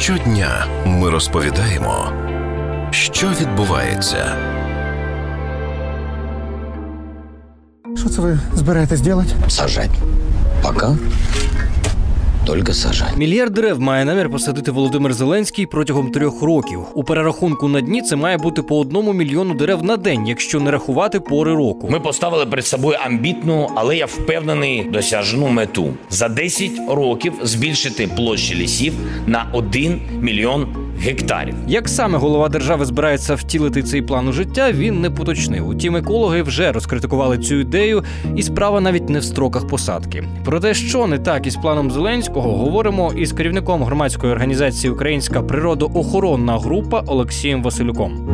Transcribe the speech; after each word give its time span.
Щодня 0.00 0.66
ми 0.86 1.10
розповідаємо, 1.10 2.12
що 2.90 3.28
відбувається. 3.40 4.36
Що 7.96 8.08
це 8.08 8.22
ви 8.22 8.38
збираєтесь 8.54 9.06
робити? 9.06 9.30
Сажать. 9.48 9.90
Пока 10.62 10.96
только 12.46 12.74
сажа. 12.74 13.06
Мільярд 13.16 13.54
дерев 13.54 13.80
має 13.80 14.04
намір 14.04 14.30
посадити 14.30 14.70
Володимир 14.70 15.14
Зеленський 15.14 15.66
протягом 15.66 16.10
трьох 16.10 16.42
років. 16.42 16.80
У 16.94 17.04
перерахунку 17.04 17.68
на 17.68 17.80
дні 17.80 18.02
це 18.02 18.16
має 18.16 18.38
бути 18.38 18.62
по 18.62 18.78
одному 18.78 19.12
мільйону 19.12 19.54
дерев 19.54 19.82
на 19.84 19.96
день, 19.96 20.26
якщо 20.26 20.60
не 20.60 20.70
рахувати 20.70 21.20
пори 21.20 21.54
року. 21.54 21.88
Ми 21.90 22.00
поставили 22.00 22.46
перед 22.46 22.66
собою 22.66 22.98
амбітну, 23.04 23.68
але 23.74 23.96
я 23.96 24.06
впевнений 24.06 24.84
досяжну 24.84 25.48
мету 25.48 25.94
за 26.10 26.28
10 26.28 26.70
років 26.88 27.32
збільшити 27.42 28.06
площі 28.16 28.54
лісів 28.54 28.92
на 29.26 29.46
1 29.52 30.00
мільйон 30.20 30.81
гектарів. 31.02 31.54
Як 31.66 31.88
саме 31.88 32.18
голова 32.18 32.48
держави 32.48 32.84
збирається 32.84 33.34
втілити 33.34 33.82
цей 33.82 34.02
план 34.02 34.28
у 34.28 34.32
життя, 34.32 34.72
він 34.72 35.00
не 35.00 35.10
поточнив. 35.10 35.68
Утім, 35.68 35.96
екологи 35.96 36.42
вже 36.42 36.72
розкритикували 36.72 37.38
цю 37.38 37.54
ідею, 37.54 38.04
і 38.36 38.42
справа 38.42 38.80
навіть 38.80 39.08
не 39.08 39.18
в 39.18 39.24
строках 39.24 39.68
посадки. 39.68 40.24
Про 40.44 40.60
те, 40.60 40.74
що 40.74 41.06
не 41.06 41.18
так 41.18 41.46
із 41.46 41.56
планом 41.56 41.90
Зеленського, 41.90 42.56
говоримо 42.56 43.12
із 43.12 43.32
керівником 43.32 43.82
громадської 43.84 44.32
організації 44.32 44.92
Українська 44.92 45.42
природоохоронна 45.42 46.58
група 46.58 47.00
Олексієм 47.06 47.62
Василюком. 47.62 48.28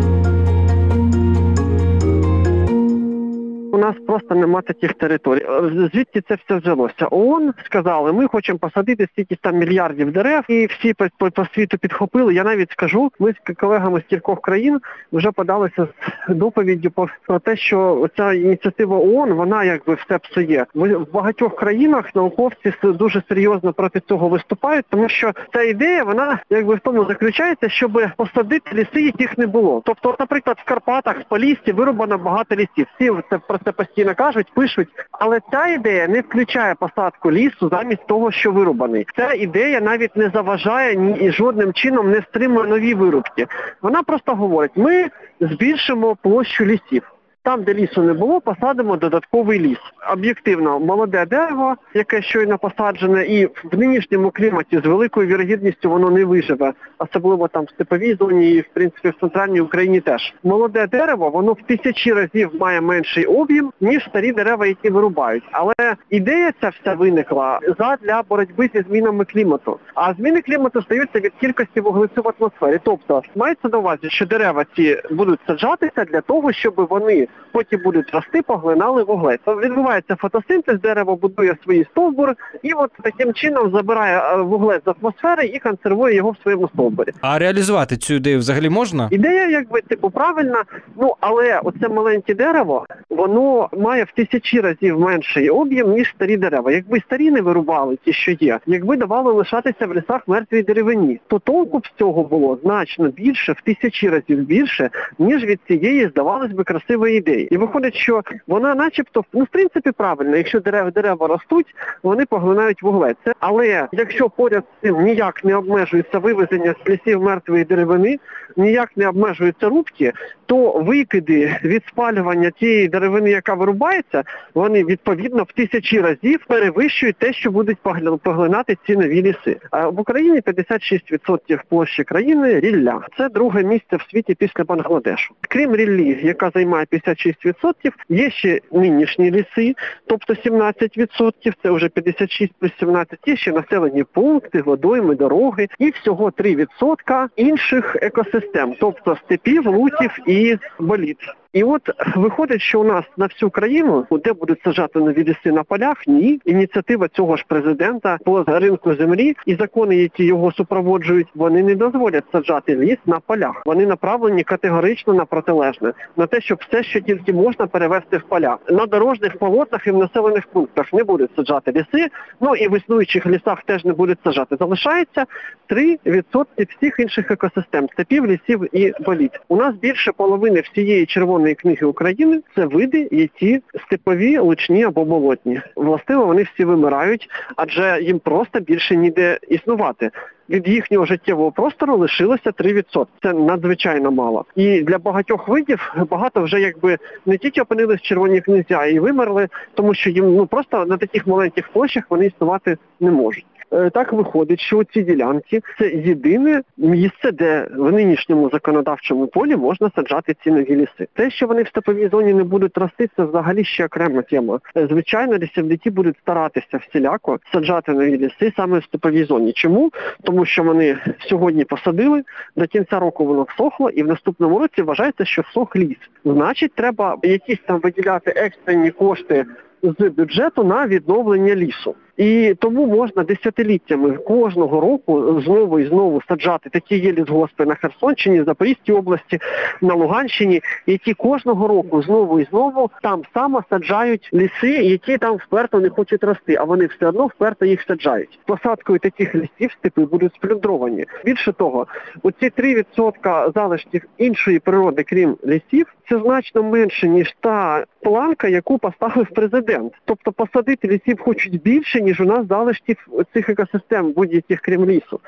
Нас 3.88 3.96
просто 4.06 4.34
нема 4.34 4.62
таких 4.62 4.94
територій. 4.94 5.42
Е, 5.48 5.88
Звідки 5.94 6.20
це 6.28 6.34
все 6.34 6.54
взялося? 6.54 7.06
ООН 7.10 7.54
сказали, 7.64 8.12
ми 8.12 8.26
хочемо 8.28 8.58
посадити 8.58 9.08
стільки 9.12 9.36
там 9.36 9.56
мільярдів 9.56 10.12
дерев, 10.12 10.44
і 10.48 10.66
всі 10.66 10.94
по, 10.94 11.06
по, 11.18 11.30
по 11.30 11.46
світу 11.54 11.78
підхопили. 11.78 12.34
Я 12.34 12.44
навіть 12.44 12.70
скажу, 12.70 13.12
ми 13.18 13.32
з 13.32 13.54
колегами 13.60 14.00
з 14.00 14.10
кількох 14.10 14.40
країн 14.40 14.80
вже 15.12 15.30
подалися 15.30 15.88
з 16.28 16.34
доповіддю 16.34 16.90
по- 16.90 17.08
про 17.26 17.38
те, 17.38 17.56
що 17.56 18.08
ця 18.16 18.32
ініціатива 18.32 18.96
ООН, 18.98 19.32
вона 19.32 19.64
якби 19.64 19.94
все 19.94 20.18
псує. 20.18 20.66
В 20.74 21.12
багатьох 21.12 21.56
країнах 21.56 22.14
науковці 22.14 22.72
дуже 22.82 23.22
серйозно 23.28 23.72
проти 23.72 24.00
цього 24.00 24.28
виступають, 24.28 24.84
тому 24.88 25.08
що 25.08 25.32
ця 25.54 25.62
ідея, 25.62 26.04
вона 26.04 26.38
якби 26.50 26.74
в 26.74 26.80
тому 26.80 27.04
заключається, 27.04 27.68
щоб 27.68 28.00
посадити 28.16 28.70
ліси, 28.74 29.02
яких 29.02 29.38
не 29.38 29.46
було. 29.46 29.82
Тобто, 29.84 30.16
наприклад, 30.20 30.56
в 30.64 30.68
Карпатах, 30.68 31.20
в 31.20 31.24
Поліссі 31.24 31.72
вирубано 31.72 32.18
багато 32.18 32.54
лісів. 32.54 32.86
Всі 32.94 33.10
це 33.30 33.38
про 33.38 33.58
це 33.58 33.72
постійно 33.78 34.14
кажуть, 34.14 34.52
пишуть. 34.54 34.88
Але 35.12 35.40
ця 35.52 35.66
ідея 35.66 36.08
не 36.08 36.20
включає 36.20 36.74
посадку 36.74 37.32
лісу 37.32 37.68
замість 37.68 38.06
того, 38.06 38.32
що 38.32 38.52
вирубаний. 38.52 39.06
Ця 39.16 39.32
ідея 39.32 39.80
навіть 39.80 40.16
не 40.16 40.30
заважає 40.34 40.96
ні 40.96 41.18
і 41.20 41.32
жодним 41.32 41.72
чином 41.72 42.10
не 42.10 42.22
стримує 42.22 42.68
нові 42.68 42.94
вирубки. 42.94 43.46
Вона 43.82 44.02
просто 44.02 44.34
говорить: 44.34 44.72
ми 44.76 45.10
збільшимо 45.40 46.16
площу 46.22 46.64
лісів. 46.64 47.02
Там, 47.48 47.62
де 47.62 47.74
лісу 47.74 48.02
не 48.02 48.12
було, 48.12 48.40
посадимо 48.40 48.96
додатковий 48.96 49.60
ліс. 49.60 49.78
Об'єктивно, 50.12 50.80
молоде 50.80 51.26
дерево, 51.26 51.76
яке 51.94 52.22
щойно 52.22 52.58
посаджене, 52.58 53.26
і 53.26 53.46
в 53.46 53.78
нинішньому 53.78 54.30
кліматі 54.30 54.78
з 54.78 54.86
великою 54.86 55.26
вірогідністю 55.26 55.90
воно 55.90 56.10
не 56.10 56.24
виживе, 56.24 56.72
особливо 56.98 57.48
там 57.48 57.64
в 57.64 57.70
степовій 57.70 58.14
зоні 58.14 58.50
і 58.50 58.60
в 58.60 58.64
принципі 58.72 59.08
в 59.08 59.20
центральній 59.20 59.60
Україні 59.60 60.00
теж. 60.00 60.34
Молоде 60.44 60.86
дерево, 60.86 61.30
воно 61.30 61.52
в 61.52 61.62
тисячі 61.62 62.12
разів 62.12 62.50
має 62.60 62.80
менший 62.80 63.24
об'єм, 63.24 63.72
ніж 63.80 64.04
старі 64.04 64.32
дерева, 64.32 64.66
які 64.66 64.90
вирубають. 64.90 65.44
Але 65.52 65.74
ідея 66.10 66.52
ця 66.60 66.68
вся 66.68 66.94
виникла 66.94 67.60
задля 67.78 68.22
боротьби 68.28 68.70
зі 68.74 68.84
змінами 68.88 69.24
клімату. 69.24 69.78
А 69.94 70.14
зміни 70.14 70.42
клімату 70.42 70.82
стаються 70.82 71.20
від 71.20 71.32
кількості 71.40 71.80
вуглецю 71.80 72.22
в 72.22 72.32
атмосфері. 72.38 72.80
Тобто 72.84 73.22
мається 73.36 73.68
на 73.68 73.78
увазі, 73.78 74.10
що 74.10 74.26
дерева 74.26 74.64
ці 74.76 75.00
будуть 75.10 75.40
саджатися 75.46 76.04
для 76.04 76.20
того, 76.20 76.52
щоб 76.52 76.74
вони 76.90 77.28
потім 77.52 77.80
будуть 77.84 78.10
рости, 78.10 78.42
поглинали 78.42 79.02
вуглець. 79.02 79.40
То 79.44 79.54
Відбувається 79.54 80.16
фотосинтез, 80.16 80.80
дерево 80.80 81.16
будує 81.16 81.56
свої 81.64 81.86
стовбури 81.90 82.34
і 82.62 82.72
от 82.72 82.90
таким 83.02 83.34
чином 83.34 83.70
забирає 83.74 84.18
е, 84.18 84.42
вуглець 84.42 84.82
з 84.86 84.94
атмосфери 85.02 85.46
і 85.46 85.58
консервує 85.58 86.14
його 86.14 86.30
в 86.30 86.36
своєму 86.42 86.68
стовбурі. 86.68 87.08
А 87.20 87.38
реалізувати 87.38 87.96
цю 87.96 88.14
ідею 88.14 88.38
взагалі 88.38 88.68
можна? 88.68 89.08
Ідея, 89.10 89.48
якби 89.48 89.80
типу 89.80 90.10
правильна, 90.10 90.64
ну 91.00 91.14
але 91.20 91.60
оце 91.64 91.88
маленьке 91.88 92.34
дерево, 92.34 92.86
воно 93.10 93.68
має 93.78 94.04
в 94.04 94.10
тисячі 94.10 94.60
разів 94.60 95.00
менший 95.00 95.50
об'єм, 95.50 95.90
ніж 95.90 96.08
старі 96.08 96.36
дерева. 96.36 96.72
Якби 96.72 97.00
старі 97.00 97.30
не 97.30 97.40
вирубали 97.40 97.98
ті, 98.04 98.12
що 98.12 98.32
є, 98.40 98.58
якби 98.66 98.96
давали 98.96 99.32
лишатися 99.32 99.86
в 99.86 99.94
лісах 99.94 100.28
мертвій 100.28 100.62
деревині, 100.62 101.20
то 101.26 101.38
толку 101.38 101.78
б 101.78 101.86
з 101.86 101.98
цього 101.98 102.22
було 102.22 102.58
значно 102.62 103.08
більше, 103.08 103.52
в 103.52 103.60
тисячі 103.60 104.08
разів 104.08 104.38
більше, 104.38 104.90
ніж 105.18 105.44
від 105.44 105.60
цієї, 105.68 106.08
здавалось 106.08 106.52
би, 106.52 106.64
красивої 106.64 107.18
ідеї. 107.18 107.27
І 107.32 107.56
виходить, 107.56 107.94
що 107.94 108.22
вона, 108.46 108.74
начебто, 108.74 109.24
ну 109.32 109.44
в 109.44 109.48
принципі 109.48 109.90
правильно, 109.92 110.36
якщо 110.36 110.60
дерева 110.60 110.90
дерева 110.90 111.26
ростуть, 111.26 111.74
вони 112.02 112.26
поглинають 112.26 112.82
вуглець. 112.82 113.16
Але 113.40 113.88
якщо 113.92 114.30
поряд 114.30 114.64
з 114.78 114.86
цим 114.86 115.02
ніяк 115.02 115.44
не 115.44 115.56
обмежується 115.56 116.18
вивезення 116.18 116.74
з 116.84 116.90
лісів 116.90 117.22
мертвої 117.22 117.64
деревини, 117.64 118.18
ніяк 118.56 118.96
не 118.96 119.08
обмежуються 119.08 119.68
рубки, 119.68 120.12
то 120.46 120.72
викиди 120.72 121.56
від 121.64 121.82
спалювання 121.88 122.50
тієї 122.50 122.88
деревини, 122.88 123.30
яка 123.30 123.54
вирубається, 123.54 124.22
вони 124.54 124.84
відповідно 124.84 125.42
в 125.42 125.52
тисячі 125.52 126.00
разів 126.00 126.44
перевищують 126.48 127.16
те, 127.16 127.32
що 127.32 127.50
будуть 127.50 127.78
поглинати 128.22 128.76
ці 128.86 128.96
нові 128.96 129.22
ліси. 129.22 129.56
А 129.70 129.88
в 129.88 130.00
Україні 130.00 130.40
56% 130.40 131.60
площі 131.68 132.04
країни 132.04 132.60
рілля. 132.60 133.00
Це 133.16 133.28
друге 133.28 133.62
місце 133.62 133.96
в 133.96 134.10
світі 134.10 134.34
після 134.34 134.64
Бангладешу. 134.64 135.34
Крім 135.40 135.76
ріллі, 135.76 136.20
яка 136.22 136.50
займає 136.54 136.86
56%, 137.08 137.72
є 138.08 138.30
ще 138.30 138.60
нинішні 138.72 139.30
ліси, 139.30 139.74
тобто 140.06 140.34
17%, 140.34 141.52
це 141.62 141.70
вже 141.70 141.88
56 141.88 142.52
плюс 142.58 142.72
17, 142.80 143.18
є 143.26 143.36
ще 143.36 143.52
населені 143.52 144.04
пункти, 144.04 144.62
водойми, 144.62 145.14
дороги 145.14 145.68
і 145.78 145.90
всього 145.90 146.30
3% 146.30 147.28
інших 147.36 147.96
екосистем, 148.02 148.74
тобто 148.80 149.16
степів, 149.16 149.66
лутів 149.66 150.10
і 150.26 150.56
боліт. 150.78 151.18
І 151.52 151.62
от 151.62 151.82
виходить, 152.16 152.60
що 152.60 152.80
у 152.80 152.84
нас 152.84 153.04
на 153.16 153.26
всю 153.26 153.50
країну, 153.50 154.06
де 154.24 154.32
будуть 154.32 154.62
саджати 154.64 154.98
нові 154.98 155.24
ліси 155.24 155.52
на 155.52 155.62
полях, 155.62 156.06
ні. 156.06 156.40
Ініціатива 156.44 157.08
цього 157.08 157.36
ж 157.36 157.44
президента 157.48 158.18
по 158.24 158.44
ринку 158.46 158.94
землі 158.94 159.36
і 159.46 159.54
закони, 159.54 159.96
які 159.96 160.24
його 160.24 160.52
супроводжують, 160.52 161.28
вони 161.34 161.62
не 161.62 161.74
дозволять 161.74 162.24
саджати 162.32 162.76
ліс 162.76 162.96
на 163.06 163.20
полях. 163.20 163.62
Вони 163.66 163.86
направлені 163.86 164.44
категорично 164.44 165.14
на 165.14 165.24
протилежне, 165.24 165.92
на 166.16 166.26
те, 166.26 166.40
щоб 166.40 166.58
все, 166.68 166.82
що 166.82 167.00
тільки 167.00 167.32
можна, 167.32 167.66
перевести 167.66 168.18
в 168.18 168.22
поля. 168.22 168.58
На 168.68 168.86
дорожніх 168.86 169.38
полотнах 169.38 169.86
і 169.86 169.90
в 169.90 169.98
населених 169.98 170.46
пунктах 170.46 170.92
не 170.92 171.04
будуть 171.04 171.30
саджати 171.36 171.72
ліси. 171.72 172.08
Ну 172.40 172.56
і 172.56 172.68
в 172.68 172.76
існуючих 172.78 173.26
лісах 173.26 173.62
теж 173.62 173.84
не 173.84 173.92
будуть 173.92 174.18
саджати. 174.24 174.56
Залишається 174.60 175.24
3% 175.70 176.44
всіх 176.76 176.96
інших 176.98 177.30
екосистем 177.30 177.88
степів, 177.92 178.26
лісів 178.26 178.76
і 178.76 178.92
боліт. 179.00 179.40
У 179.48 179.56
нас 179.56 179.74
більше 179.74 180.12
половини 180.12 180.60
всієї 180.60 181.06
червоної 181.06 181.37
книги 181.54 181.86
України 181.86 182.40
це 182.54 182.64
види, 182.64 183.08
які 183.12 183.60
степові, 183.86 184.38
лучні 184.38 184.84
або 184.84 185.04
болотні. 185.04 185.60
Властиво 185.76 186.26
вони 186.26 186.42
всі 186.42 186.64
вимирають, 186.64 187.28
адже 187.56 188.02
їм 188.02 188.18
просто 188.18 188.60
більше 188.60 188.96
ніде 188.96 189.38
існувати. 189.48 190.10
Від 190.50 190.68
їхнього 190.68 191.06
життєвого 191.06 191.52
простору 191.52 191.96
лишилося 191.96 192.50
3%. 192.50 193.06
Це 193.22 193.32
надзвичайно 193.32 194.10
мало. 194.10 194.44
І 194.56 194.82
для 194.82 194.98
багатьох 194.98 195.48
видів 195.48 195.94
багато 196.10 196.42
вже 196.42 196.60
якби 196.60 196.98
не 197.26 197.38
тільки 197.38 197.60
опинились 197.60 198.00
в 198.00 198.02
червоній 198.02 198.42
а 198.70 198.86
й 198.86 198.98
вимерли, 198.98 199.48
тому 199.74 199.94
що 199.94 200.10
їм 200.10 200.34
ну 200.34 200.46
просто 200.46 200.84
на 200.84 200.96
таких 200.96 201.26
маленьких 201.26 201.68
площах 201.68 202.04
вони 202.10 202.26
існувати 202.26 202.76
не 203.00 203.10
можуть. 203.10 203.46
Е, 203.72 203.90
Так 203.90 204.12
виходить, 204.12 204.60
що 204.60 204.84
ці 204.84 205.02
ділянки 205.02 205.60
це 205.78 205.88
єдине 205.88 206.62
місце, 206.76 207.32
де 207.32 207.68
в 207.76 207.92
нинішньому 207.92 208.50
законодавчому 208.50 209.26
полі 209.26 209.56
можна 209.56 209.90
саджати 209.94 210.36
ці 210.44 210.50
нові 210.50 210.76
ліси. 210.76 211.08
Те, 211.14 211.30
що 211.30 211.46
вони 211.46 211.62
в 211.62 211.68
степовій 211.68 212.08
зоні 212.08 212.34
не 212.34 212.44
будуть 212.44 212.78
рости, 212.78 213.08
це 213.16 213.24
взагалі 213.24 213.64
ще 213.64 213.84
окрема 213.84 214.22
тема. 214.22 214.60
Е, 214.76 214.86
Звичайно, 214.86 215.38
лісівники 215.38 215.90
будуть 215.90 216.18
старатися 216.18 216.80
всіляко 216.88 217.38
саджати 217.52 217.92
нові 217.92 218.18
ліси 218.18 218.52
саме 218.56 218.78
в 218.78 218.84
степовій 218.84 219.24
зоні. 219.24 219.52
Чому? 219.52 219.90
Тому 220.22 220.44
що 220.44 220.62
вони 220.62 220.98
сьогодні 221.18 221.64
посадили, 221.64 222.22
до 222.56 222.66
кінця 222.66 222.98
року 222.98 223.24
воно 223.24 223.42
всохло, 223.42 223.90
і 223.90 224.02
в 224.02 224.06
наступному 224.06 224.58
році 224.58 224.82
вважається, 224.82 225.24
що 225.24 225.42
всох 225.42 225.76
ліс. 225.76 225.96
Значить, 226.24 226.74
треба 226.74 227.16
якісь 227.22 227.60
там 227.66 227.80
виділяти 227.80 228.32
екстрені 228.36 228.90
кошти 228.90 229.46
з 229.82 230.08
бюджету 230.08 230.64
на 230.64 230.86
відновлення 230.86 231.54
лісу. 231.54 231.94
І 232.18 232.54
тому 232.58 232.86
можна 232.86 233.22
десятиліттями 233.22 234.12
кожного 234.12 234.80
року 234.80 235.40
знову 235.40 235.80
і 235.80 235.86
знову 235.86 236.22
саджати 236.28 236.70
такі 236.70 236.98
є 236.98 237.12
лісгоспи 237.12 237.64
на 237.64 237.74
Херсонщині, 237.74 238.42
Запорізькій 238.42 238.92
області, 238.92 239.38
на 239.80 239.94
Луганщині, 239.94 240.60
які 240.86 241.14
кожного 241.14 241.68
року 241.68 242.02
знову 242.02 242.40
і 242.40 242.44
знову 242.50 242.90
там 243.02 243.22
само 243.34 243.64
саджають 243.70 244.30
ліси, 244.34 244.70
які 244.70 245.18
там 245.18 245.36
вперто 245.36 245.80
не 245.80 245.88
хочуть 245.88 246.24
рости, 246.24 246.56
а 246.60 246.64
вони 246.64 246.86
все 246.86 247.06
одно 247.06 247.26
вперто 247.26 247.66
їх 247.66 247.82
саджають. 247.82 248.38
Посадкою 248.46 248.98
таких 248.98 249.34
лісів 249.34 249.72
степи 249.72 250.04
будуть 250.04 250.34
сплюндровані. 250.34 251.04
Більше 251.24 251.52
того, 251.52 251.86
оці 252.22 252.50
3% 252.56 253.52
залишків 253.54 254.02
іншої 254.18 254.58
природи, 254.58 255.02
крім 255.02 255.36
лісів, 255.46 255.94
це 256.08 256.18
значно 256.18 256.62
менше 256.62 257.08
ніж 257.08 257.34
та 257.40 257.84
планка, 258.02 258.48
яку 258.48 258.78
поставив 258.78 259.26
президент. 259.34 259.92
Тобто 260.04 260.32
посадити 260.32 260.88
лісів 260.88 261.20
хочуть 261.20 261.62
більше, 261.62 262.00
ніж 262.08 262.20
у 262.20 262.24
нас 262.24 262.46
залишків 262.46 263.08
цих 263.32 263.48
екосистем 263.48 264.12
будь-яких 264.12 264.60
крім 264.60 264.84
лісу. 264.84 265.20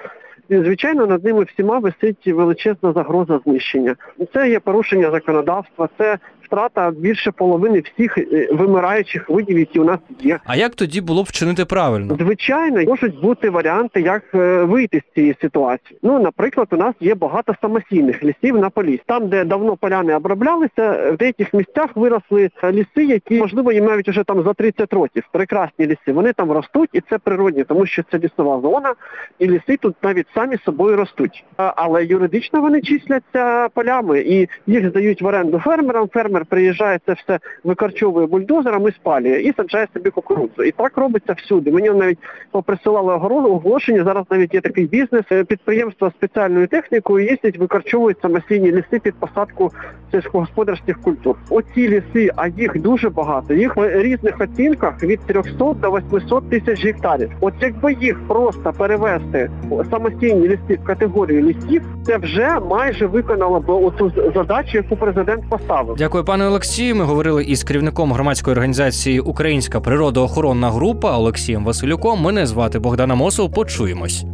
І, 0.48 0.58
звичайно, 0.58 1.06
над 1.06 1.24
ними 1.24 1.44
всіма 1.44 1.78
висить 1.78 2.26
величезна 2.26 2.92
загроза 2.92 3.40
знищення. 3.44 3.96
Це 4.34 4.50
є 4.50 4.60
порушення 4.60 5.10
законодавства, 5.10 5.88
це 5.98 6.18
втрата 6.50 6.91
більше 6.91 7.31
половини 7.31 7.81
всіх 7.81 8.19
е, 8.19 8.49
вимираючих 8.52 9.31
видів, 9.31 9.58
які 9.58 9.81
у 9.81 9.85
нас 9.85 9.99
є. 10.20 10.41
А 10.44 10.56
як 10.56 10.75
тоді 10.75 11.00
було 11.00 11.23
б 11.23 11.26
вчинити 11.26 11.64
правильно? 11.64 12.17
Звичайно, 12.20 12.82
можуть 12.82 13.20
бути 13.20 13.50
варіанти, 13.50 14.00
як 14.00 14.23
е, 14.35 14.64
вийти 14.64 15.02
з 15.11 15.14
цієї 15.14 15.37
ситуації. 15.41 15.99
Ну, 16.02 16.20
наприклад, 16.20 16.69
у 16.70 16.76
нас 16.76 16.94
є 17.00 17.14
багато 17.14 17.55
самосійних 17.61 18.25
лісів 18.25 18.58
на 18.58 18.70
поліс. 18.70 19.00
Там, 19.06 19.29
де 19.29 19.44
давно 19.44 19.76
поляни 19.76 20.14
оброблялися, 20.14 21.12
в 21.12 21.17
деяких 21.17 21.55
місцях 21.55 21.91
виросли 21.94 22.50
е, 22.62 22.73
ліси, 22.73 23.05
які 23.05 23.35
можливо 23.35 23.73
їм 23.73 23.85
навіть 23.85 24.08
уже 24.08 24.25
там 24.25 24.43
за 24.43 24.55
30 24.55 24.93
років. 24.93 25.23
Прекрасні 25.32 25.87
ліси. 25.87 26.12
Вони 26.12 26.32
там 26.32 26.52
ростуть, 26.52 26.91
і 26.93 27.00
це 27.11 27.19
природні, 27.19 27.64
тому 27.64 27.87
що 27.87 28.02
це 28.11 28.19
лісова 28.19 28.61
зона, 28.61 28.94
і 29.38 29.47
ліси 29.47 29.76
тут 29.76 29.97
навіть 30.02 30.26
самі 30.35 30.56
собою 30.64 30.97
ростуть. 30.97 31.44
Але 31.56 32.05
юридично 32.05 32.61
вони 32.61 32.81
числяться 32.81 33.69
полями 33.69 34.20
і 34.20 34.49
їх 34.67 34.88
здають 34.88 35.23
в 35.23 35.26
оренду 35.26 35.58
фермерам. 35.58 36.08
Фермер 36.08 36.39
приїжджає 36.44 37.00
це 37.06 37.12
все 37.12 37.38
викорчовує 37.64 38.26
бульдозером 38.26 38.88
і 38.88 38.92
спалює, 38.92 39.40
і 39.40 39.52
саджає 39.56 39.87
собі 39.94 40.10
кукурудзу. 40.10 40.62
І 40.62 40.70
так 40.70 40.98
робиться 40.98 41.32
всюди. 41.32 41.70
Мені 41.70 41.90
навіть 41.90 42.19
поприсилали 42.50 43.14
оголошення. 43.14 44.04
Зараз 44.04 44.25
навіть 44.31 44.54
є 44.54 44.60
такий 44.60 44.87
бізнес. 44.87 45.25
Е, 45.32 45.44
Підприємства 45.44 46.10
спеціальною 46.10 46.66
технікою 46.66 47.28
їздять, 47.28 47.58
викорчовують 47.58 48.20
самостійні 48.22 48.72
ліси 48.72 48.98
під 49.02 49.14
посадку 49.14 49.72
сільськогосподарських 50.12 51.00
культур. 51.00 51.37
Оці 51.50 51.88
ліси, 51.88 52.31
а 52.37 52.48
їх 52.48 52.81
дуже 52.81 53.10
багато. 53.10 53.54
Їх 53.54 53.76
в 53.76 54.02
різних 54.02 54.40
оцінках 54.40 55.02
від 55.02 55.20
300 55.20 55.75
до 55.75 55.90
800 55.90 56.50
тисяч 56.50 56.84
гектарів. 56.84 57.31
От 57.40 57.54
якби 57.60 57.92
їх 57.92 58.28
просто 58.28 58.72
перевести 58.72 59.50
самостійні 59.90 60.48
ліси 60.48 60.78
в 60.82 60.84
категорію 60.84 61.42
лісів, 61.42 61.82
це 62.02 62.16
вже 62.16 62.58
майже 62.70 63.06
виконало 63.06 63.60
б 63.60 63.70
оцю 63.70 64.12
задачу, 64.34 64.70
яку 64.78 64.96
президент 64.96 65.50
поставив. 65.50 65.96
Дякую, 65.98 66.25
пане 66.30 66.46
Олексію. 66.46 66.96
Ми 66.96 67.04
говорили 67.04 67.44
із 67.44 67.64
керівником 67.64 68.12
громадської 68.12 68.52
організації 68.52 69.20
Українська 69.20 69.80
природоохоронна 69.80 70.70
група 70.70 71.16
Олексієм 71.16 71.64
Василюком. 71.64 72.20
Мене 72.20 72.46
звати 72.46 72.78
Богдана 72.78 73.14
Мосов. 73.14 73.52
Почуємось. 73.52 74.24